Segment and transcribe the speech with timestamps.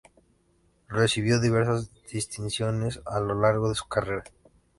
[0.89, 4.23] Recibió diversas distinciones a lo largo de su carrera.